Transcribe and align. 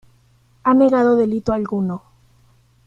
Ha 0.63 0.73
negado 0.73 1.15
delito 1.15 1.53
alguno. 1.53 2.01